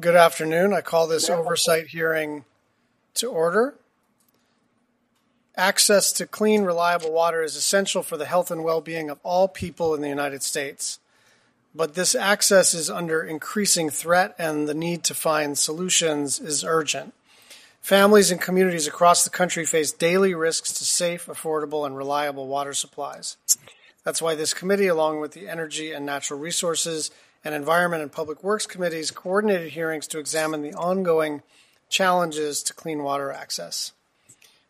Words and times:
Good 0.00 0.16
afternoon. 0.16 0.72
I 0.72 0.80
call 0.80 1.06
this 1.06 1.28
oversight 1.28 1.88
hearing 1.88 2.46
to 3.14 3.26
order. 3.26 3.74
Access 5.56 6.10
to 6.12 6.26
clean, 6.26 6.62
reliable 6.62 7.12
water 7.12 7.42
is 7.42 7.54
essential 7.54 8.02
for 8.02 8.16
the 8.16 8.24
health 8.24 8.50
and 8.50 8.64
well 8.64 8.80
being 8.80 9.10
of 9.10 9.18
all 9.22 9.46
people 9.46 9.94
in 9.94 10.00
the 10.00 10.08
United 10.08 10.42
States. 10.42 11.00
But 11.74 11.96
this 11.96 12.14
access 12.14 12.72
is 12.72 12.88
under 12.88 13.22
increasing 13.22 13.90
threat, 13.90 14.34
and 14.38 14.66
the 14.66 14.72
need 14.72 15.04
to 15.04 15.14
find 15.14 15.58
solutions 15.58 16.40
is 16.40 16.64
urgent. 16.64 17.12
Families 17.82 18.30
and 18.30 18.40
communities 18.40 18.86
across 18.86 19.22
the 19.22 19.28
country 19.28 19.66
face 19.66 19.92
daily 19.92 20.32
risks 20.32 20.72
to 20.74 20.84
safe, 20.84 21.26
affordable, 21.26 21.84
and 21.84 21.94
reliable 21.94 22.46
water 22.46 22.72
supplies. 22.72 23.36
That's 24.02 24.22
why 24.22 24.34
this 24.34 24.54
committee, 24.54 24.86
along 24.86 25.20
with 25.20 25.32
the 25.32 25.46
Energy 25.46 25.92
and 25.92 26.06
Natural 26.06 26.40
Resources 26.40 27.10
and 27.44 27.54
Environment 27.54 28.02
and 28.02 28.12
Public 28.12 28.42
Works 28.42 28.66
Committees, 28.66 29.10
coordinated 29.10 29.72
hearings 29.72 30.06
to 30.08 30.18
examine 30.18 30.62
the 30.62 30.74
ongoing 30.74 31.42
challenges 31.88 32.62
to 32.62 32.74
clean 32.74 33.02
water 33.02 33.32
access. 33.32 33.92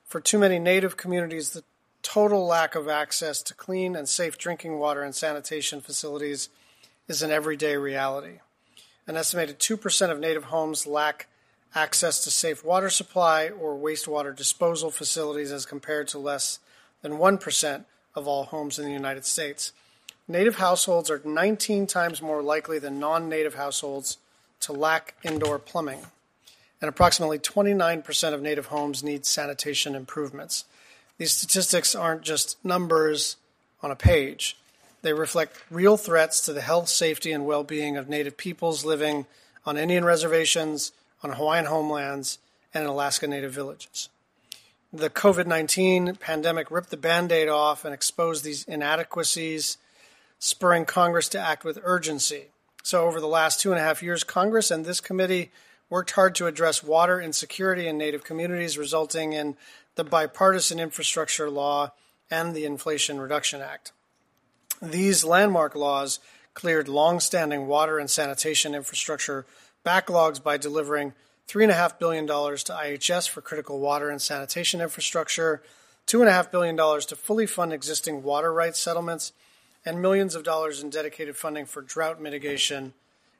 For 0.04 0.20
too 0.20 0.38
many 0.38 0.58
Native 0.58 0.96
communities, 0.96 1.50
the 1.50 1.64
total 2.02 2.46
lack 2.46 2.74
of 2.74 2.88
access 2.88 3.42
to 3.42 3.54
clean 3.54 3.94
and 3.94 4.08
safe 4.08 4.38
drinking 4.38 4.78
water 4.78 5.02
and 5.02 5.14
sanitation 5.14 5.80
facilities 5.80 6.48
is 7.08 7.22
an 7.22 7.30
everyday 7.30 7.76
reality. 7.76 8.40
An 9.06 9.16
estimated 9.16 9.58
2% 9.58 10.10
of 10.10 10.20
Native 10.20 10.44
homes 10.44 10.86
lack 10.86 11.26
access 11.74 12.22
to 12.24 12.30
safe 12.30 12.64
water 12.64 12.90
supply 12.90 13.48
or 13.48 13.76
wastewater 13.76 14.34
disposal 14.34 14.90
facilities 14.90 15.52
as 15.52 15.66
compared 15.66 16.08
to 16.08 16.18
less 16.18 16.58
than 17.02 17.12
1% 17.12 17.84
of 18.14 18.26
all 18.26 18.44
homes 18.44 18.78
in 18.78 18.84
the 18.84 18.92
United 18.92 19.24
States. 19.24 19.72
Native 20.30 20.58
households 20.58 21.10
are 21.10 21.20
19 21.24 21.88
times 21.88 22.22
more 22.22 22.40
likely 22.40 22.78
than 22.78 23.00
non 23.00 23.28
native 23.28 23.54
households 23.54 24.16
to 24.60 24.72
lack 24.72 25.16
indoor 25.24 25.58
plumbing, 25.58 26.06
and 26.80 26.88
approximately 26.88 27.36
29% 27.36 28.32
of 28.32 28.40
native 28.40 28.66
homes 28.66 29.02
need 29.02 29.26
sanitation 29.26 29.96
improvements. 29.96 30.66
These 31.18 31.32
statistics 31.32 31.96
aren't 31.96 32.22
just 32.22 32.64
numbers 32.64 33.38
on 33.82 33.90
a 33.90 33.96
page. 33.96 34.56
They 35.02 35.12
reflect 35.12 35.58
real 35.68 35.96
threats 35.96 36.40
to 36.42 36.52
the 36.52 36.60
health, 36.60 36.88
safety, 36.88 37.32
and 37.32 37.44
well 37.44 37.64
being 37.64 37.96
of 37.96 38.08
Native 38.08 38.36
peoples 38.36 38.84
living 38.84 39.26
on 39.66 39.76
Indian 39.76 40.04
reservations, 40.04 40.92
on 41.24 41.32
Hawaiian 41.32 41.66
homelands, 41.66 42.38
and 42.72 42.84
in 42.84 42.90
Alaska 42.90 43.26
Native 43.26 43.52
villages. 43.52 44.08
The 44.92 45.10
COVID 45.10 45.48
19 45.48 46.14
pandemic 46.20 46.70
ripped 46.70 46.90
the 46.90 46.96
band 46.96 47.32
aid 47.32 47.48
off 47.48 47.84
and 47.84 47.92
exposed 47.92 48.44
these 48.44 48.62
inadequacies, 48.62 49.76
spurring 50.40 50.86
Congress 50.86 51.28
to 51.28 51.38
act 51.38 51.62
with 51.62 51.78
urgency. 51.84 52.46
So, 52.82 53.06
over 53.06 53.20
the 53.20 53.28
last 53.28 53.60
two 53.60 53.70
and 53.70 53.78
a 53.78 53.84
half 53.84 54.02
years, 54.02 54.24
Congress 54.24 54.70
and 54.70 54.84
this 54.84 55.00
committee 55.00 55.52
worked 55.90 56.12
hard 56.12 56.34
to 56.36 56.46
address 56.46 56.82
water 56.82 57.20
insecurity 57.20 57.86
in 57.86 57.98
Native 57.98 58.24
communities, 58.24 58.78
resulting 58.78 59.32
in 59.34 59.56
the 59.96 60.04
bipartisan 60.04 60.80
infrastructure 60.80 61.50
law 61.50 61.92
and 62.30 62.54
the 62.54 62.64
Inflation 62.64 63.20
Reduction 63.20 63.60
Act. 63.60 63.92
These 64.80 65.24
landmark 65.24 65.74
laws 65.74 66.20
cleared 66.54 66.88
long-standing 66.88 67.66
water 67.66 67.98
and 67.98 68.08
sanitation 68.08 68.74
infrastructure 68.74 69.44
backlogs 69.84 70.42
by 70.42 70.56
delivering 70.56 71.12
$3.5 71.48 71.98
billion 71.98 72.26
to 72.26 72.32
IHS 72.32 73.28
for 73.28 73.42
critical 73.42 73.80
water 73.80 74.08
and 74.08 74.22
sanitation 74.22 74.80
infrastructure, 74.80 75.62
$2.5 76.06 76.50
billion 76.50 76.76
to 76.76 77.16
fully 77.16 77.46
fund 77.46 77.72
existing 77.72 78.22
water 78.22 78.52
rights 78.52 78.78
settlements, 78.78 79.32
and 79.84 80.02
millions 80.02 80.34
of 80.34 80.44
dollars 80.44 80.82
in 80.82 80.90
dedicated 80.90 81.36
funding 81.36 81.66
for 81.66 81.82
drought 81.82 82.20
mitigation 82.20 82.92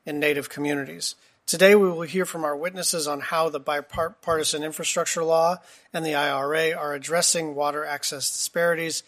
in 0.05 0.19
Native 0.19 0.49
communities. 0.49 1.15
Today, 1.45 1.75
we 1.75 1.89
will 1.89 2.01
hear 2.01 2.25
from 2.25 2.43
our 2.43 2.55
witnesses 2.55 3.07
on 3.07 3.19
how 3.19 3.49
the 3.49 3.59
bipartisan 3.59 4.63
infrastructure 4.63 5.23
law 5.23 5.57
and 5.93 6.05
the 6.05 6.15
IRA 6.15 6.71
are 6.71 6.93
addressing 6.93 7.55
water 7.55 7.83
access 7.83 8.29
disparities 8.29 9.03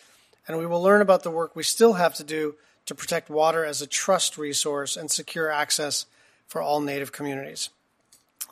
and 0.47 0.57
we 0.57 0.65
will 0.65 0.81
learn 0.81 1.01
about 1.01 1.23
the 1.23 1.31
work 1.31 1.55
we 1.55 1.63
still 1.63 1.93
have 1.93 2.13
to 2.15 2.23
do 2.23 2.55
to 2.85 2.95
protect 2.95 3.29
water 3.29 3.63
as 3.63 3.81
a 3.81 3.87
trust 3.87 4.37
resource 4.37 4.97
and 4.97 5.09
secure 5.09 5.49
access 5.49 6.05
for 6.47 6.61
all 6.61 6.81
Native 6.81 7.11
communities. 7.11 7.69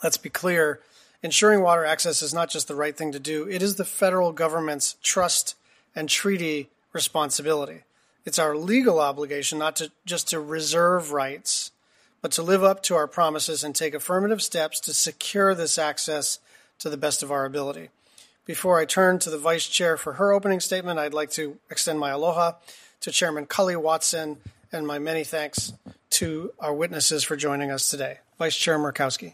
Let's 0.01 0.17
be 0.17 0.29
clear 0.29 0.79
ensuring 1.21 1.61
water 1.61 1.85
access 1.85 2.21
is 2.21 2.33
not 2.33 2.49
just 2.49 2.67
the 2.67 2.75
right 2.75 2.95
thing 2.95 3.11
to 3.11 3.19
do, 3.19 3.47
it 3.47 3.61
is 3.61 3.75
the 3.75 3.85
federal 3.85 4.31
government's 4.31 4.95
trust 5.03 5.55
and 5.95 6.07
treaty 6.07 6.69
responsibility. 6.93 7.81
It's 8.25 8.39
our 8.39 8.55
legal 8.55 8.99
obligation 8.99 9.57
not 9.57 9.75
to 9.77 9.91
just 10.05 10.29
to 10.29 10.39
reserve 10.39 11.11
rights, 11.11 11.71
but 12.21 12.31
to 12.33 12.43
live 12.43 12.63
up 12.63 12.83
to 12.83 12.95
our 12.95 13.07
promises 13.07 13.63
and 13.63 13.73
take 13.73 13.93
affirmative 13.93 14.41
steps 14.41 14.79
to 14.81 14.93
secure 14.93 15.55
this 15.55 15.77
access 15.77 16.39
to 16.79 16.89
the 16.89 16.97
best 16.97 17.23
of 17.23 17.31
our 17.31 17.45
ability. 17.45 17.89
Before 18.45 18.79
I 18.79 18.85
turn 18.85 19.19
to 19.19 19.29
the 19.29 19.37
Vice 19.37 19.67
Chair 19.67 19.97
for 19.97 20.13
her 20.13 20.31
opening 20.31 20.59
statement, 20.59 20.99
I'd 20.99 21.13
like 21.13 21.31
to 21.31 21.57
extend 21.69 21.99
my 21.99 22.09
aloha 22.09 22.53
to 23.01 23.11
Chairman 23.11 23.45
Kali 23.45 23.75
Watson 23.75 24.37
and 24.71 24.85
my 24.85 24.99
many 24.99 25.23
thanks 25.23 25.73
to 26.11 26.53
our 26.59 26.73
witnesses 26.73 27.23
for 27.23 27.35
joining 27.35 27.71
us 27.71 27.89
today. 27.89 28.19
Vice 28.37 28.55
Chair 28.55 28.77
Murkowski. 28.77 29.33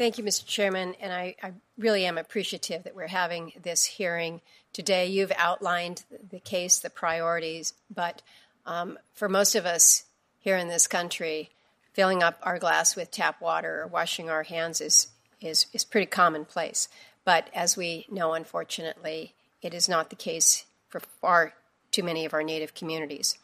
Thank 0.00 0.16
you, 0.16 0.24
Mr. 0.24 0.46
Chairman, 0.46 0.94
and 0.98 1.12
I, 1.12 1.34
I, 1.42 1.52
really 1.76 2.06
am 2.06 2.16
appreciative 2.16 2.84
that 2.84 2.96
we're 2.96 3.06
having 3.06 3.52
this 3.62 3.84
hearing 3.84 4.40
today. 4.72 5.04
You've 5.04 5.30
outlined 5.36 6.04
the 6.30 6.40
case, 6.40 6.78
the 6.78 6.88
priorities, 6.88 7.74
but 7.94 8.22
um, 8.64 8.98
for 9.12 9.28
most 9.28 9.54
of 9.54 9.66
us 9.66 10.04
here 10.38 10.56
in 10.56 10.68
this 10.68 10.86
country, 10.86 11.50
filling 11.92 12.22
up 12.22 12.38
our 12.42 12.58
glass 12.58 12.96
with 12.96 13.10
tap 13.10 13.42
water 13.42 13.82
or 13.82 13.88
washing 13.88 14.30
our 14.30 14.42
hands 14.42 14.80
is, 14.80 15.08
is, 15.38 15.66
is 15.74 15.84
pretty 15.84 16.06
commonplace. 16.06 16.88
But 17.26 17.50
as 17.54 17.76
we 17.76 18.06
know, 18.10 18.32
unfortunately, 18.32 19.34
it 19.60 19.74
is 19.74 19.86
not 19.86 20.08
the 20.08 20.16
case 20.16 20.64
for 20.88 21.00
far 21.00 21.52
too 21.90 22.02
many 22.02 22.24
of 22.24 22.32
our 22.32 22.42
Native 22.42 22.72
communities. 22.72 23.36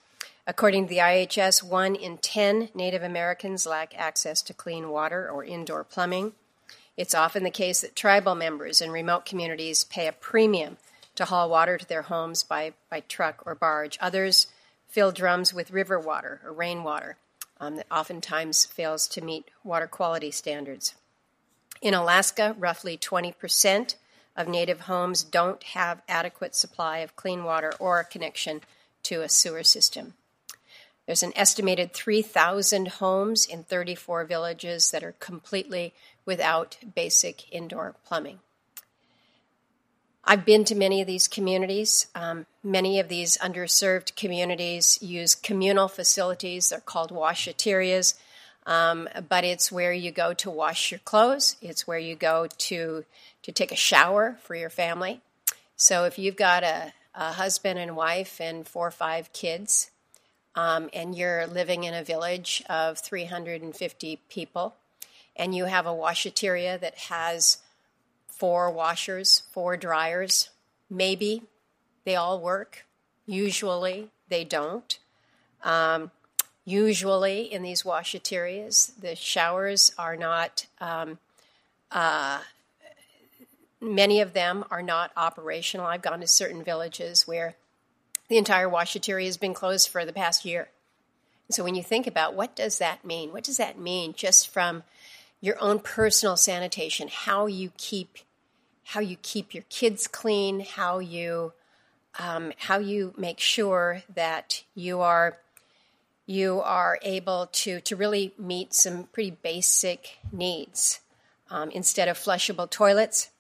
According 0.47 0.87
to 0.87 0.89
the 0.89 1.01
IHS, 1.01 1.63
one 1.63 1.95
in 1.95 2.17
10 2.17 2.71
Native 2.73 3.03
Americans 3.03 3.67
lack 3.67 3.93
access 3.95 4.41
to 4.41 4.55
clean 4.55 4.89
water 4.89 5.29
or 5.29 5.45
indoor 5.45 5.85
plumbing. 5.85 6.33
It's 6.97 7.15
often 7.15 7.45
the 7.45 7.51
case 7.51 7.83
that 7.83 7.95
tribal 7.95 8.35
members 8.35 8.81
in 8.81 8.91
remote 8.91 9.27
communities 9.27 9.85
pay 9.85 10.07
a 10.07 10.13
premium 10.13 10.79
to 11.15 11.27
haul 11.27 11.51
water 11.51 11.77
to 11.77 11.87
their 11.87 12.03
homes 12.03 12.43
by, 12.43 12.73
by 12.91 13.01
truck 13.01 13.43
or 13.45 13.55
barge. 13.55 13.99
Others 14.01 14.47
fill 14.89 15.13
drums 15.13 15.53
with 15.53 15.71
river 15.71 15.99
water 15.99 16.41
or 16.45 16.53
rainwater 16.53 17.17
um, 17.61 17.77
that 17.77 17.87
oftentimes 17.91 18.65
fails 18.65 19.09
to 19.09 19.21
meet 19.21 19.51
water 19.65 19.87
quality 19.87 20.31
standards. 20.31 20.95
In 21.83 21.95
Alaska, 21.95 22.55
roughly 22.59 22.97
20% 22.97 23.97
of 24.37 24.49
native 24.49 24.81
homes 24.81 25.23
don't 25.23 25.63
have 25.63 26.03
adequate 26.09 26.55
supply 26.55 26.99
of 26.99 27.17
clean 27.17 27.45
water 27.45 27.73
or 27.79 28.01
a 28.01 28.05
connection 28.05 28.61
to 29.03 29.23
a 29.23 29.29
sewer 29.29 29.63
system. 29.63 30.15
There's 31.07 31.23
an 31.23 31.33
estimated 31.37 31.93
3,000 31.93 32.89
homes 32.89 33.47
in 33.47 33.63
34 33.63 34.25
villages 34.25 34.91
that 34.91 35.05
are 35.05 35.15
completely 35.21 35.95
without 36.27 36.77
basic 36.95 37.51
indoor 37.53 37.95
plumbing. 38.05 38.41
I've 40.29 40.45
been 40.45 40.65
to 40.65 40.75
many 40.75 41.01
of 41.01 41.07
these 41.07 41.29
communities. 41.29 42.09
Um, 42.17 42.47
many 42.65 42.99
of 42.99 43.09
these 43.09 43.39
underserved 43.39 44.17
communities 44.17 44.99
use 45.01 45.37
communal 45.37 45.87
facilities. 45.87 46.71
They're 46.71 46.81
called 46.81 47.13
washaterias. 47.13 48.15
Um, 48.67 49.09
but 49.29 49.45
it's 49.45 49.71
where 49.71 49.93
you 49.93 50.11
go 50.11 50.35
to 50.35 50.51
wash 50.51 50.91
your 50.91 50.99
clothes. 50.99 51.55
It's 51.63 51.87
where 51.87 52.01
you 52.01 52.17
go 52.17 52.49
to 52.59 53.05
to 53.43 53.53
take 53.53 53.71
a 53.71 53.77
shower 53.77 54.37
for 54.43 54.57
your 54.57 54.71
family. 54.71 55.21
So 55.77 56.03
if 56.05 56.19
you've 56.19 56.35
got 56.35 56.65
a, 56.65 56.93
a 57.15 57.33
husband 57.33 57.79
and 57.79 57.95
wife 57.95 58.41
and 58.41 58.67
four 58.67 58.89
or 58.89 58.91
five 58.91 59.33
kids, 59.33 59.93
um, 60.57 60.91
and 60.93 61.15
you're 61.15 61.47
living 61.47 61.85
in 61.85 61.95
a 61.95 62.03
village 62.03 62.65
of 62.69 62.99
350 62.99 64.21
people, 64.29 64.75
and 65.37 65.55
you 65.55 65.67
have 65.67 65.87
a 65.87 65.91
washateria 65.91 66.81
that 66.81 66.97
has 66.97 67.59
four 68.27 68.71
washers, 68.71 69.43
four 69.53 69.77
dryers, 69.77 70.51
maybe 70.91 71.43
they 72.05 72.17
all 72.17 72.41
work. 72.41 72.85
Usually 73.27 74.11
they 74.29 74.45
don't. 74.45 74.99
Um, 75.63 76.11
Usually, 76.69 77.43
in 77.43 77.63
these 77.63 77.85
washaterias, 77.85 78.91
the 79.01 79.15
showers 79.15 79.93
are 79.97 80.17
not, 80.17 80.67
um, 80.81 81.19
uh, 81.93 82.41
many 83.81 84.21
of 84.21 84.33
them 84.33 84.65
are 84.69 84.83
not 84.83 85.13
operational. 85.17 85.87
I've 85.87 86.03
gone 86.03 86.19
to 86.19 86.27
certain 86.27 86.65
villages 86.65 87.25
where 87.25 87.55
the 88.27 88.37
entire 88.37 88.69
washateria 88.69 89.27
has 89.27 89.37
been 89.37 89.55
closed 89.55 89.89
for 89.89 90.05
the 90.05 90.13
past 90.13 90.45
year. 90.45 90.69
So 91.53 91.63
when 91.63 91.77
you 91.77 91.85
think 91.85 92.09
about 92.09 92.35
what 92.35 92.57
does 92.57 92.79
that 92.79 93.05
mean? 93.05 93.33
What 93.33 93.45
does 93.45 93.59
that 93.59 93.79
mean 93.79 94.13
just 94.17 94.49
from 94.49 94.83
your 95.41 95.57
own 95.61 95.79
personal 95.79 96.37
sanitation, 96.37 97.09
how 97.11 97.47
you 97.47 97.73
keep 97.77 98.19
how 98.85 99.01
you 99.01 99.17
keep 99.21 99.53
your 99.53 99.65
kids 99.69 100.07
clean, 100.07 100.61
how 100.61 100.99
you 101.01 101.53
um, 102.19 102.53
how 102.57 102.79
you 102.79 103.13
make 103.17 103.41
sure 103.41 104.03
that 104.15 104.63
you 104.75 105.01
are 105.01 105.39
you 106.27 106.61
are 106.61 106.99
able 107.03 107.47
to, 107.53 107.81
to 107.83 107.95
really 107.95 108.35
meet 108.37 108.75
some 108.75 109.05
pretty 109.05 109.31
basic 109.31 110.19
needs. 110.33 111.01
Um, 111.51 111.71
instead 111.71 112.09
of 112.09 112.19
flushable 112.19 112.69
toilets, 112.69 113.31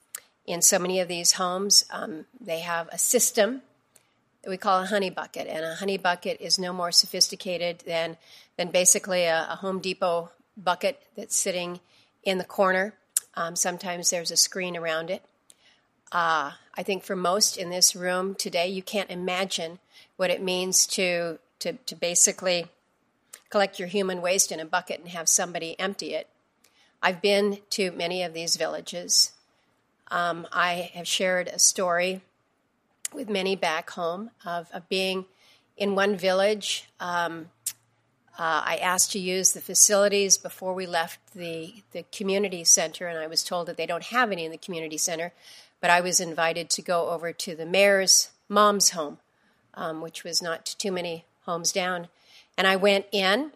in 0.47 0.63
so 0.63 0.79
many 0.79 1.01
of 1.01 1.09
these 1.09 1.33
homes, 1.33 1.85
um, 1.91 2.27
they 2.41 2.61
have 2.61 2.89
a 2.93 2.99
system 2.99 3.63
that 4.43 4.51
we 4.51 4.57
call 4.57 4.81
a 4.81 4.87
honey 4.87 5.11
bucket. 5.11 5.49
And 5.49 5.65
a 5.65 5.75
honey 5.75 5.99
bucket 5.99 6.41
is 6.41 6.59
no 6.59 6.73
more 6.73 6.93
sophisticated 6.93 7.81
than, 7.81 8.17
than 8.57 8.71
basically 8.71 9.25
a, 9.25 9.49
a 9.51 9.57
Home 9.57 9.81
Depot 9.81 10.31
bucket 10.57 11.03
that's 11.17 11.37
sitting 11.37 11.81
in 12.23 12.39
the 12.39 12.45
corner. 12.45 12.95
Um, 13.35 13.57
sometimes 13.57 14.11
there's 14.11 14.31
a 14.31 14.37
screen 14.37 14.77
around 14.77 15.11
it. 15.11 15.23
Uh, 16.13 16.53
I 16.75 16.83
think 16.83 17.03
for 17.03 17.17
most 17.17 17.57
in 17.57 17.71
this 17.71 17.97
room 17.97 18.35
today, 18.35 18.69
you 18.69 18.83
can't 18.83 19.11
imagine 19.11 19.79
what 20.17 20.31
it 20.31 20.43
means 20.43 20.87
to, 20.89 21.39
to, 21.59 21.73
to 21.75 21.95
basically 21.95 22.67
collect 23.51 23.79
your 23.79 23.89
human 23.89 24.23
waste 24.23 24.53
in 24.53 24.61
a 24.61 24.65
bucket 24.65 25.01
and 25.01 25.09
have 25.09 25.29
somebody 25.29 25.79
empty 25.79 26.15
it. 26.15 26.29
I've 27.03 27.21
been 27.21 27.59
to 27.71 27.91
many 27.93 28.23
of 28.23 28.33
these 28.33 28.57
villages. 28.57 29.33
Um, 30.11 30.47
I 30.53 30.91
have 30.95 31.07
shared 31.07 31.49
a 31.49 31.59
story 31.59 32.23
with 33.13 33.29
many 33.29 33.57
back 33.57 33.91
home 33.91 34.31
of, 34.45 34.71
of 34.73 34.89
being 34.89 35.27
in 35.77 35.95
one 35.95 36.17
village. 36.17 36.89
Um, 37.01 37.51
uh, 38.39 38.63
I 38.65 38.77
asked 38.77 39.13
to 39.13 39.19
use 39.19 39.53
the 39.53 39.61
facilities 39.61 40.37
before 40.37 40.75
we 40.75 40.87
left 40.87 41.35
the, 41.35 41.83
the 41.93 42.05
community 42.13 42.65
center, 42.65 43.07
and 43.07 43.19
I 43.19 43.27
was 43.27 43.43
told 43.43 43.67
that 43.67 43.77
they 43.77 43.87
don't 43.87 44.05
have 44.05 44.31
any 44.31 44.45
in 44.45 44.51
the 44.51 44.59
community 44.59 44.99
center. 44.99 45.33
But 45.81 45.91
I 45.91 46.01
was 46.01 46.21
invited 46.21 46.71
to 46.71 46.83
go 46.83 47.11
over 47.11 47.33
to 47.33 47.55
the 47.55 47.67
mayor's 47.67 48.31
mom's 48.49 48.91
home, 48.91 49.19
um, 49.75 50.01
which 50.01 50.25
was 50.25 50.43
not 50.43 50.65
too 50.65 50.93
many 50.93 51.25
homes 51.43 51.73
down. 51.73 52.09
And 52.59 52.67
I 52.67 52.77
went 52.77 53.07
in 53.13 53.53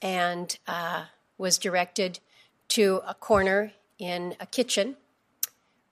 and 0.00 0.56
uh, 0.66 1.04
was 1.38 1.58
directed 1.58 2.20
to 2.68 3.02
a 3.06 3.14
corner 3.14 3.72
in 3.98 4.36
a 4.40 4.46
kitchen 4.46 4.96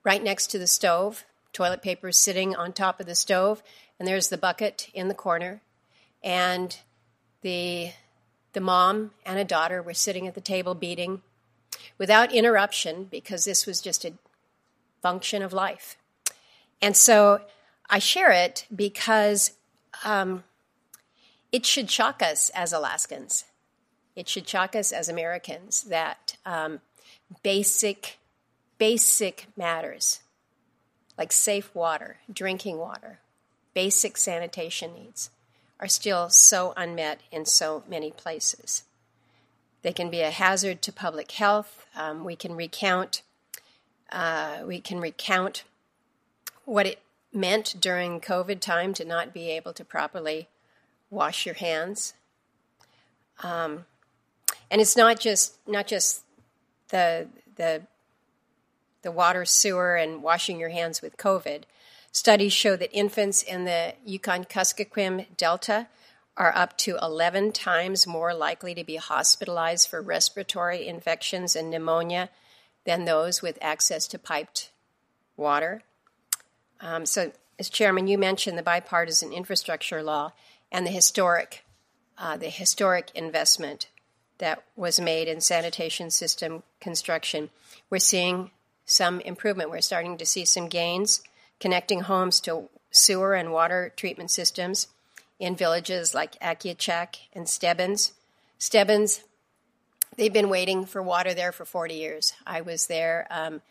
right 0.03 0.23
next 0.23 0.47
to 0.47 0.59
the 0.59 0.67
stove. 0.67 1.25
Toilet 1.51 1.81
paper 1.81 2.11
sitting 2.11 2.55
on 2.55 2.73
top 2.73 2.99
of 2.99 3.05
the 3.05 3.15
stove, 3.15 3.61
and 3.99 4.07
there's 4.07 4.29
the 4.29 4.37
bucket 4.37 4.89
in 4.93 5.07
the 5.07 5.13
corner. 5.13 5.61
And 6.23 6.77
the, 7.41 7.91
the 8.53 8.61
mom 8.61 9.11
and 9.25 9.39
a 9.39 9.43
daughter 9.43 9.81
were 9.81 9.93
sitting 9.93 10.27
at 10.27 10.35
the 10.35 10.41
table 10.41 10.75
beating 10.75 11.21
without 11.97 12.33
interruption 12.33 13.05
because 13.09 13.45
this 13.45 13.65
was 13.65 13.81
just 13.81 14.05
a 14.05 14.13
function 15.01 15.41
of 15.41 15.53
life. 15.53 15.97
And 16.81 16.95
so 16.95 17.41
I 17.89 17.99
share 17.99 18.31
it 18.31 18.65
because 18.73 19.51
um, 20.03 20.43
it 21.51 21.65
should 21.65 21.89
shock 21.89 22.21
us 22.21 22.49
as 22.55 22.73
Alaskans. 22.73 23.45
It 24.15 24.29
should 24.29 24.47
shock 24.47 24.75
us 24.75 24.91
as 24.91 25.09
Americans 25.09 25.83
that 25.83 26.37
um, 26.45 26.81
basic, 27.41 28.19
basic 28.77 29.47
matters 29.57 30.19
like 31.17 31.31
safe 31.31 31.73
water, 31.75 32.17
drinking 32.31 32.77
water, 32.77 33.19
basic 33.73 34.17
sanitation 34.17 34.93
needs 34.93 35.29
are 35.83 35.87
still 35.89 36.29
so 36.29 36.73
unmet 36.77 37.19
in 37.29 37.45
so 37.45 37.83
many 37.89 38.09
places. 38.09 38.83
They 39.81 39.91
can 39.91 40.09
be 40.09 40.21
a 40.21 40.31
hazard 40.31 40.81
to 40.83 40.93
public 40.93 41.29
health. 41.33 41.85
Um, 41.93 42.23
we 42.23 42.37
can 42.37 42.55
recount. 42.55 43.21
Uh, 44.09 44.59
we 44.65 44.79
can 44.79 45.01
recount 45.01 45.65
what 46.63 46.85
it 46.85 46.99
meant 47.33 47.75
during 47.81 48.21
COVID 48.21 48.61
time 48.61 48.93
to 48.93 49.03
not 49.03 49.33
be 49.33 49.49
able 49.49 49.73
to 49.73 49.83
properly 49.83 50.47
wash 51.09 51.45
your 51.45 51.55
hands. 51.55 52.13
Um, 53.41 53.83
and 54.71 54.79
it's 54.79 54.95
not 54.95 55.19
just 55.19 55.55
not 55.67 55.85
just 55.85 56.21
the 56.89 57.27
the 57.57 57.81
the 59.01 59.11
water, 59.11 59.43
sewer, 59.43 59.97
and 59.97 60.23
washing 60.23 60.61
your 60.61 60.69
hands 60.69 61.01
with 61.01 61.17
COVID. 61.17 61.63
Studies 62.15 62.53
show 62.53 62.75
that 62.75 62.95
infants 62.95 63.41
in 63.41 63.65
the 63.65 63.95
Yukon 64.05 64.45
Kuskokwim 64.45 65.25
Delta 65.35 65.87
are 66.37 66.55
up 66.55 66.77
to 66.77 66.95
11 67.01 67.53
times 67.53 68.05
more 68.05 68.35
likely 68.35 68.75
to 68.75 68.83
be 68.83 68.97
hospitalized 68.97 69.89
for 69.89 69.99
respiratory 69.99 70.87
infections 70.87 71.55
and 71.55 71.71
pneumonia 71.71 72.29
than 72.85 73.05
those 73.05 73.41
with 73.41 73.57
access 73.63 74.07
to 74.07 74.19
piped 74.19 74.69
water. 75.37 75.81
Um, 76.79 77.07
so, 77.07 77.31
as 77.57 77.67
chairman, 77.67 78.07
you 78.07 78.19
mentioned 78.19 78.59
the 78.59 78.63
bipartisan 78.63 79.33
infrastructure 79.33 80.03
law 80.03 80.33
and 80.71 80.85
the 80.85 80.91
historic, 80.91 81.65
uh, 82.19 82.37
the 82.37 82.49
historic 82.49 83.09
investment 83.15 83.87
that 84.37 84.63
was 84.75 84.99
made 84.99 85.27
in 85.27 85.41
sanitation 85.41 86.11
system 86.11 86.61
construction. 86.79 87.49
We're 87.89 87.97
seeing 87.97 88.51
some 88.85 89.19
improvement. 89.21 89.71
We're 89.71 89.81
starting 89.81 90.17
to 90.17 90.27
see 90.27 90.45
some 90.45 90.67
gains 90.67 91.23
connecting 91.63 92.01
homes 92.01 92.41
to 92.41 92.67
sewer 92.91 93.35
and 93.35 93.53
water 93.53 93.93
treatment 93.95 94.29
systems 94.29 94.89
in 95.39 95.55
villages 95.55 96.13
like 96.13 96.37
Akiachak 96.41 97.15
and 97.31 97.47
Stebbins. 97.47 98.11
Stebbins, 98.57 99.23
they've 100.17 100.33
been 100.33 100.49
waiting 100.49 100.85
for 100.85 101.01
water 101.01 101.33
there 101.33 101.53
for 101.53 101.63
40 101.63 101.93
years. 101.93 102.33
I 102.45 102.59
was 102.59 102.87
there 102.87 103.27
um, 103.31 103.61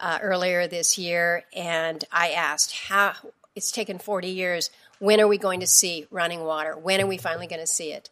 uh, 0.00 0.18
earlier 0.20 0.66
this 0.66 0.98
year 0.98 1.44
and 1.54 2.04
I 2.10 2.30
asked 2.30 2.74
how 2.74 3.12
it's 3.54 3.70
taken 3.70 4.00
40 4.00 4.26
years. 4.26 4.70
When 4.98 5.20
are 5.20 5.28
we 5.28 5.38
going 5.38 5.60
to 5.60 5.68
see 5.68 6.08
running 6.10 6.42
water? 6.42 6.76
When 6.76 7.00
are 7.00 7.06
we 7.06 7.16
finally 7.16 7.46
going 7.46 7.60
to 7.60 7.66
see 7.68 7.92
it? 7.92 8.10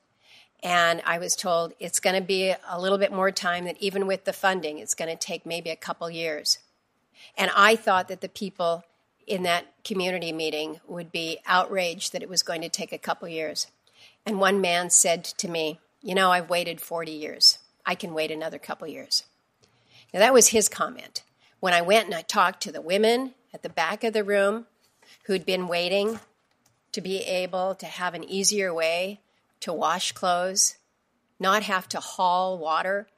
And 0.62 1.02
I 1.04 1.18
was 1.18 1.34
told 1.34 1.72
it's 1.80 1.98
going 1.98 2.14
to 2.14 2.22
be 2.24 2.54
a 2.70 2.80
little 2.80 2.98
bit 2.98 3.10
more 3.10 3.32
time 3.32 3.64
that 3.64 3.78
even 3.80 4.06
with 4.06 4.26
the 4.26 4.32
funding, 4.32 4.78
it's 4.78 4.94
going 4.94 5.10
to 5.10 5.16
take 5.16 5.44
maybe 5.44 5.70
a 5.70 5.76
couple 5.76 6.08
years. 6.08 6.60
And 7.36 7.50
I 7.56 7.74
thought 7.74 8.06
that 8.06 8.20
the 8.20 8.28
people 8.28 8.84
in 9.26 9.42
that 9.44 9.66
community 9.84 10.32
meeting 10.32 10.80
would 10.86 11.10
be 11.12 11.38
outraged 11.46 12.12
that 12.12 12.22
it 12.22 12.28
was 12.28 12.42
going 12.42 12.62
to 12.62 12.68
take 12.68 12.92
a 12.92 12.98
couple 12.98 13.28
years. 13.28 13.66
And 14.26 14.40
one 14.40 14.60
man 14.60 14.90
said 14.90 15.24
to 15.24 15.48
me, 15.48 15.80
You 16.02 16.14
know, 16.14 16.30
I've 16.30 16.50
waited 16.50 16.80
40 16.80 17.12
years. 17.12 17.58
I 17.86 17.94
can 17.94 18.14
wait 18.14 18.30
another 18.30 18.58
couple 18.58 18.88
years. 18.88 19.24
Now, 20.12 20.20
that 20.20 20.32
was 20.32 20.48
his 20.48 20.68
comment. 20.68 21.22
When 21.60 21.74
I 21.74 21.82
went 21.82 22.06
and 22.06 22.14
I 22.14 22.22
talked 22.22 22.62
to 22.62 22.72
the 22.72 22.80
women 22.80 23.34
at 23.52 23.62
the 23.62 23.68
back 23.68 24.04
of 24.04 24.12
the 24.12 24.24
room 24.24 24.66
who'd 25.24 25.46
been 25.46 25.68
waiting 25.68 26.20
to 26.92 27.00
be 27.00 27.18
able 27.20 27.74
to 27.76 27.86
have 27.86 28.14
an 28.14 28.24
easier 28.24 28.72
way 28.72 29.20
to 29.60 29.72
wash 29.72 30.12
clothes, 30.12 30.76
not 31.40 31.62
have 31.64 31.88
to 31.88 32.00
haul 32.00 32.58
water 32.58 33.08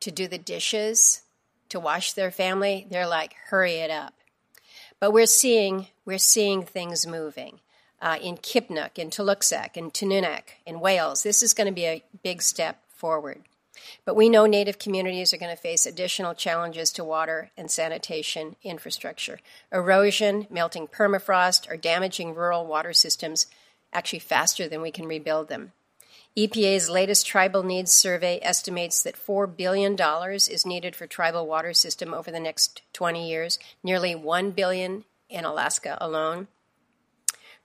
to 0.00 0.10
do 0.10 0.28
the 0.28 0.38
dishes, 0.38 1.22
to 1.68 1.80
wash 1.80 2.12
their 2.12 2.30
family, 2.30 2.86
they're 2.90 3.06
like, 3.06 3.34
hurry 3.48 3.74
it 3.74 3.90
up. 3.90 4.14
But 5.00 5.12
we're 5.12 5.26
seeing 5.26 5.88
we're 6.04 6.18
seeing 6.18 6.62
things 6.62 7.06
moving. 7.06 7.60
Uh, 8.00 8.18
in 8.20 8.36
Kipnuk, 8.36 8.98
in 8.98 9.08
Tuluksak, 9.08 9.78
in 9.78 9.90
Tununak, 9.90 10.42
in 10.66 10.80
Wales. 10.80 11.22
This 11.22 11.42
is 11.42 11.54
going 11.54 11.66
to 11.66 11.72
be 11.72 11.86
a 11.86 12.02
big 12.22 12.42
step 12.42 12.82
forward. 12.88 13.40
But 14.04 14.16
we 14.16 14.28
know 14.28 14.46
Native 14.46 14.78
communities 14.78 15.32
are 15.32 15.38
going 15.38 15.54
to 15.54 15.60
face 15.60 15.86
additional 15.86 16.34
challenges 16.34 16.92
to 16.92 17.04
water 17.04 17.50
and 17.56 17.70
sanitation 17.70 18.56
infrastructure. 18.62 19.40
Erosion, 19.72 20.46
melting 20.50 20.88
permafrost 20.88 21.70
are 21.70 21.76
damaging 21.76 22.34
rural 22.34 22.66
water 22.66 22.92
systems 22.92 23.46
actually 23.92 24.18
faster 24.18 24.68
than 24.68 24.82
we 24.82 24.90
can 24.90 25.06
rebuild 25.06 25.48
them. 25.48 25.72
EPA's 26.36 26.90
latest 26.90 27.26
tribal 27.26 27.62
needs 27.62 27.90
survey 27.90 28.38
estimates 28.42 29.02
that 29.02 29.16
$4 29.16 29.56
billion 29.56 29.96
is 29.98 30.66
needed 30.66 30.94
for 30.94 31.06
tribal 31.06 31.46
water 31.46 31.72
system 31.72 32.12
over 32.12 32.30
the 32.30 32.38
next 32.38 32.82
20 32.92 33.26
years, 33.26 33.58
nearly 33.82 34.14
1 34.14 34.50
billion 34.50 35.04
in 35.30 35.46
Alaska 35.46 35.96
alone. 35.98 36.48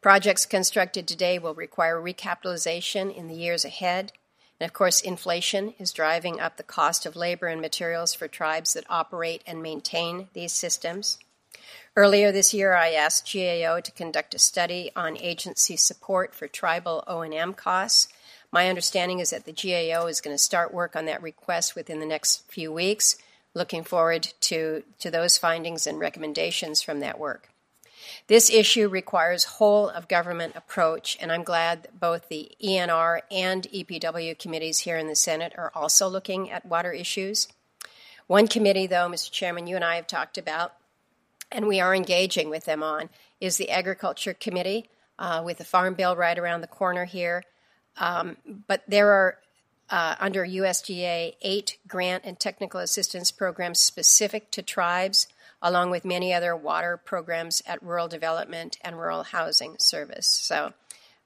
Projects 0.02 0.46
constructed 0.46 1.06
today 1.06 1.38
will 1.38 1.54
require 1.54 2.02
recapitalization 2.02 3.14
in 3.14 3.28
the 3.28 3.36
years 3.36 3.66
ahead. 3.66 4.14
And 4.58 4.70
of 4.70 4.74
course, 4.74 5.02
inflation 5.02 5.74
is 5.78 5.92
driving 5.92 6.40
up 6.40 6.56
the 6.56 6.64
cost 6.64 7.06
of 7.06 7.18
labor 7.18 7.48
and 7.48 7.60
materials 7.60 8.14
for 8.14 8.30
tribes 8.30 8.74
that 8.74 8.86
operate 8.90 9.44
and 9.46 9.62
maintain 9.62 10.30
these 10.34 10.54
systems. 10.54 11.20
Earlier 11.96 12.32
this 12.32 12.54
year, 12.54 12.74
I 12.74 12.94
asked 12.94 13.32
GAO 13.34 13.82
to 13.82 13.92
conduct 13.92 14.34
a 14.34 14.40
study 14.40 14.92
on 14.96 15.18
agency 15.18 15.76
support 15.76 16.34
for 16.34 16.48
tribal 16.48 17.04
O&M 17.06 17.54
costs. 17.54 18.08
My 18.52 18.68
understanding 18.68 19.20
is 19.20 19.30
that 19.30 19.46
the 19.46 19.54
GAO 19.54 20.08
is 20.08 20.20
going 20.20 20.36
to 20.36 20.42
start 20.42 20.74
work 20.74 20.96
on 20.96 21.06
that 21.06 21.24
request 21.24 21.76
within 21.76 22.00
the 22.00 22.06
next 22.06 22.50
few 22.52 22.72
weeks. 22.72 23.18
Looking 23.54 23.84
forward 23.84 24.34
to, 24.42 24.84
to 25.00 25.12
those 25.12 25.38
findings 25.38 25.88
and 25.88 26.00
recommendations 26.00 26.82
from 26.82 27.00
that 27.00 27.20
work. 27.20 27.50
This 28.28 28.50
issue 28.50 28.90
requires 28.90 29.44
whole 29.44 29.90
of 29.90 30.08
government 30.08 30.56
approach, 30.56 31.18
and 31.22 31.32
I'm 31.32 31.44
glad 31.44 31.84
that 31.84 32.00
both 32.00 32.28
the 32.30 32.52
ENR 32.64 33.22
and 33.30 33.64
EPW 33.74 34.38
committees 34.38 34.80
here 34.80 34.98
in 34.98 35.08
the 35.08 35.16
Senate 35.16 35.54
are 35.58 35.72
also 35.76 36.08
looking 36.08 36.50
at 36.50 36.66
water 36.66 36.92
issues. 36.92 37.48
One 38.28 38.48
committee, 38.48 38.88
though, 38.88 39.10
Mr. 39.10 39.32
Chairman, 39.32 39.68
you 39.68 39.76
and 39.76 39.86
I 39.86 39.96
have 39.96 40.08
talked 40.08 40.38
about, 40.38 40.74
and 41.52 41.68
we 41.68 41.80
are 41.80 41.94
engaging 41.94 42.50
with 42.50 42.66
them 42.66 42.84
on, 42.84 43.10
is 43.40 43.58
the 43.58 43.70
Agriculture 43.70 44.34
Committee, 44.34 44.90
uh, 45.20 45.42
with 45.46 45.58
the 45.58 45.64
Farm 45.64 45.94
Bill 45.94 46.16
right 46.16 46.40
around 46.40 46.62
the 46.62 46.68
corner 46.68 47.06
here. 47.06 47.44
Um, 47.98 48.38
but 48.68 48.84
there 48.88 49.12
are 49.12 49.38
uh, 49.90 50.16
under 50.20 50.46
USDA 50.46 51.36
eight 51.42 51.78
grant 51.88 52.24
and 52.26 52.40
technical 52.40 52.80
assistance 52.80 53.32
programs 53.32 53.80
specific 53.80 54.50
to 54.52 54.62
tribes, 54.62 55.28
along 55.62 55.92
with 55.92 56.06
many 56.06 56.34
other 56.34 56.56
water 56.56 56.98
programs 56.98 57.62
at 57.68 57.84
Rural 57.84 58.08
Development 58.08 58.78
and 58.82 58.98
Rural 58.98 59.24
Housing 59.24 59.76
Service. 59.80 60.28
So 60.28 60.74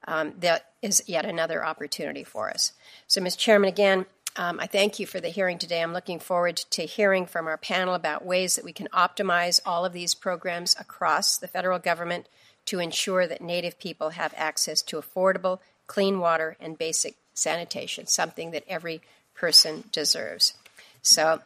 um, 0.06 0.34
that 0.40 0.70
is 0.82 1.02
yet 1.06 1.24
another 1.24 1.64
opportunity 1.64 2.24
for 2.24 2.50
us. 2.50 2.72
So, 3.06 3.20
Ms. 3.20 3.36
Chairman, 3.36 3.68
again, 3.68 4.06
um, 4.36 4.60
I 4.60 4.66
thank 4.66 4.98
you 4.98 5.06
for 5.06 5.18
the 5.18 5.28
hearing 5.28 5.58
today. 5.58 5.82
I'm 5.82 5.94
looking 5.94 6.18
forward 6.18 6.56
to 6.56 6.82
hearing 6.82 7.24
from 7.24 7.46
our 7.46 7.56
panel 7.56 7.94
about 7.94 8.24
ways 8.24 8.56
that 8.56 8.64
we 8.64 8.72
can 8.72 8.88
optimize 8.88 9.60
all 9.64 9.84
of 9.84 9.94
these 9.94 10.14
programs 10.14 10.76
across 10.78 11.38
the 11.38 11.48
federal 11.48 11.78
government 11.78 12.28
to 12.66 12.78
ensure 12.78 13.26
that 13.26 13.40
Native 13.40 13.78
people 13.78 14.10
have 14.10 14.34
access 14.36 14.82
to 14.82 15.00
affordable, 15.00 15.60
clean 15.86 16.18
water 16.20 16.56
and 16.60 16.78
basic 16.78 17.16
sanitation, 17.34 18.06
something 18.06 18.50
that 18.52 18.64
every 18.68 19.00
person 19.34 19.84
deserves. 19.92 20.54
So 21.02 21.40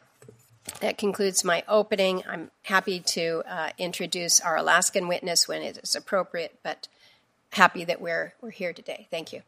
that 0.79 0.97
concludes 0.97 1.43
my 1.43 1.63
opening. 1.67 2.23
I'm 2.27 2.51
happy 2.63 2.99
to 2.99 3.43
uh, 3.47 3.69
introduce 3.77 4.39
our 4.39 4.57
Alaskan 4.57 5.07
witness 5.07 5.47
when 5.47 5.61
it 5.61 5.77
is 5.77 5.95
appropriate, 5.95 6.59
but 6.63 6.87
happy 7.51 7.83
that 7.85 8.01
we're, 8.01 8.33
we're 8.41 8.51
here 8.51 8.73
today. 8.73 9.07
Thank 9.11 9.33
you. 9.33 9.41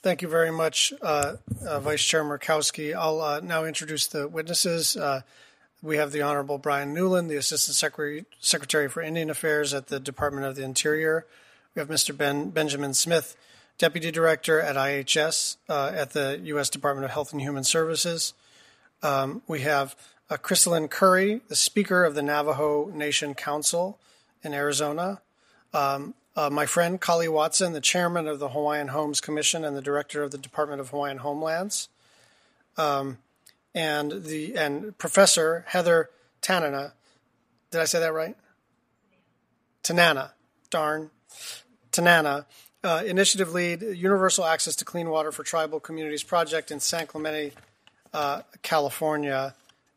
Thank 0.00 0.22
you 0.22 0.28
very 0.28 0.52
much, 0.52 0.92
uh, 1.02 1.36
uh, 1.66 1.80
Vice 1.80 2.04
Chair 2.04 2.22
Murkowski. 2.24 2.94
I'll 2.94 3.20
uh, 3.20 3.40
now 3.40 3.64
introduce 3.64 4.06
the 4.06 4.28
witnesses. 4.28 4.96
Uh, 4.96 5.22
we 5.82 5.96
have 5.96 6.12
the 6.12 6.22
Honorable 6.22 6.58
Bryan 6.58 6.94
Newland, 6.94 7.30
the 7.30 7.36
Assistant 7.36 7.76
Secretary, 7.76 8.24
Secretary 8.40 8.88
for 8.88 9.02
Indian 9.02 9.30
Affairs 9.30 9.74
at 9.74 9.88
the 9.88 9.98
Department 9.98 10.46
of 10.46 10.56
the 10.56 10.62
Interior. 10.62 11.26
We 11.74 11.80
have 11.80 11.88
Mr. 11.88 12.16
Ben 12.16 12.50
Benjamin 12.50 12.94
Smith, 12.94 13.36
Deputy 13.78 14.10
Director 14.10 14.60
at 14.60 14.74
IHS 14.74 15.56
uh, 15.68 15.92
at 15.94 16.10
the 16.10 16.40
U.S. 16.44 16.68
Department 16.68 17.04
of 17.04 17.12
Health 17.12 17.32
and 17.32 17.40
Human 17.40 17.62
Services. 17.62 18.34
Um, 19.04 19.42
we 19.46 19.60
have 19.60 19.94
uh, 20.28 20.36
Crystalyne 20.36 20.90
Curley, 20.90 21.42
the 21.46 21.54
Speaker 21.54 22.04
of 22.04 22.16
the 22.16 22.22
Navajo 22.22 22.90
Nation 22.92 23.34
Council 23.34 24.00
in 24.42 24.52
Arizona. 24.52 25.20
Um, 25.72 26.14
uh, 26.34 26.50
my 26.50 26.66
friend 26.66 27.00
Kali 27.00 27.28
Watson, 27.28 27.72
the 27.72 27.80
Chairman 27.80 28.26
of 28.26 28.40
the 28.40 28.48
Hawaiian 28.48 28.88
Homes 28.88 29.20
Commission 29.20 29.64
and 29.64 29.76
the 29.76 29.82
Director 29.82 30.24
of 30.24 30.32
the 30.32 30.38
Department 30.38 30.80
of 30.80 30.90
Hawaiian 30.90 31.18
Homelands. 31.18 31.88
Um, 32.76 33.18
and 33.74 34.24
the 34.24 34.56
and 34.56 34.96
Professor 34.98 35.64
Heather 35.68 36.10
Tanana. 36.40 36.94
Did 37.70 37.80
I 37.80 37.84
say 37.84 38.00
that 38.00 38.12
right? 38.12 38.36
Tanana. 39.84 40.32
Darn. 40.70 41.10
Tanana 41.92 42.46
uh, 42.84 43.02
initiative 43.04 43.52
lead, 43.52 43.82
Universal 43.82 44.44
Access 44.44 44.76
to 44.76 44.84
Clean 44.84 45.08
Water 45.08 45.32
for 45.32 45.42
Tribal 45.42 45.80
Communities 45.80 46.22
project 46.22 46.70
in 46.70 46.80
San 46.80 47.06
Clemente, 47.06 47.52
uh, 48.12 48.42
California. 48.62 49.54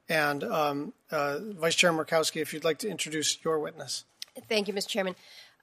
And 0.10 0.44
um, 0.44 0.94
uh, 1.12 1.40
Vice 1.40 1.76
Chair 1.76 1.94
Murkowski, 1.94 2.42
if 2.42 2.54
you'd 2.54 2.64
like 2.64 2.80
to 2.80 2.90
introduce 2.90 3.38
your 3.44 3.60
witness. 3.60 4.04
Thank 4.50 4.68
you, 4.68 4.74
Mr. 4.74 4.88
Chairman. 4.88 5.16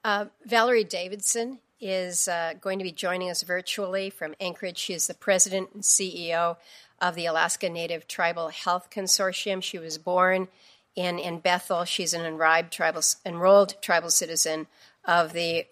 Uh, 0.03 0.25
Valerie 0.45 0.83
Davidson 0.83 1.59
is 1.81 2.27
uh, 2.27 2.53
going 2.59 2.79
to 2.79 2.83
be 2.83 2.91
joining 2.91 3.29
us 3.29 3.43
virtually 3.43 4.09
from 4.09 4.35
Anchorage. 4.39 4.77
She 4.77 4.93
is 4.93 5.07
the 5.07 5.13
president 5.13 5.69
and 5.73 5.83
CEO 5.83 6.57
of 7.01 7.15
the 7.15 7.25
Alaska 7.25 7.69
Native 7.69 8.07
Tribal 8.07 8.49
Health 8.49 8.89
Consortium. 8.89 9.61
She 9.61 9.77
was 9.77 9.97
born 9.97 10.47
in, 10.95 11.19
in 11.19 11.39
Bethel. 11.39 11.85
She's 11.85 12.13
an 12.13 12.25
enrolled 12.25 12.71
tribal, 12.71 13.01
enrolled 13.25 13.81
tribal 13.81 14.09
citizen 14.09 14.67
of 15.05 15.33
the 15.33 15.65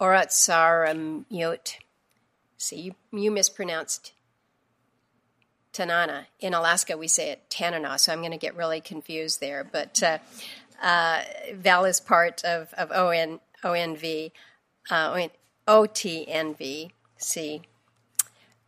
Arutz 0.00 0.48
Oratsaramut. 0.48 1.74
See, 2.58 2.80
you, 2.80 2.94
you 3.12 3.30
mispronounced 3.30 4.12
Tanana. 5.72 6.26
In 6.40 6.54
Alaska, 6.54 6.96
we 6.96 7.08
say 7.08 7.30
it 7.30 7.50
Tanana, 7.50 7.98
so 7.98 8.12
I'm 8.12 8.20
going 8.20 8.30
to 8.32 8.38
get 8.38 8.56
really 8.56 8.80
confused 8.80 9.40
there. 9.40 9.62
But 9.62 10.02
uh, 10.02 10.18
uh, 10.82 11.22
Val 11.54 11.84
is 11.84 12.00
part 12.00 12.44
of, 12.44 12.72
of 12.74 12.90
ON, 12.90 13.40
ONV, 13.62 14.32
uh, 14.90 15.28
OTNV, 15.68 16.90
see. 17.18 17.62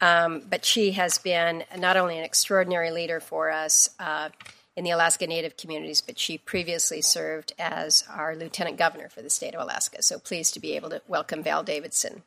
Um, 0.01 0.43
but 0.49 0.65
she 0.65 0.93
has 0.93 1.19
been 1.19 1.65
not 1.77 1.97
only 1.97 2.19
an 2.19 2.25
extraordinary 2.25 2.91
leader 2.91 3.21
for 3.21 3.51
us 3.51 3.89
uh, 3.99 4.29
in 4.79 4.85
the 4.85 4.91
Alaska 4.93 5.27
Native 5.27 5.57
communities, 5.57 6.01
but 6.01 6.21
she 6.21 6.39
previously 6.39 7.03
served 7.03 7.53
as 7.59 8.05
our 8.09 8.37
lieutenant 8.37 8.77
governor 8.77 9.09
for 9.09 9.23
the 9.23 9.29
state 9.29 9.53
of 9.53 9.61
Alaska. 9.61 10.05
So 10.05 10.21
pleased 10.21 10.55
to 10.55 10.61
be 10.61 10.77
able 10.77 10.89
to 10.91 11.03
welcome 11.09 11.43
Val 11.43 11.65
Davidson 11.65 12.23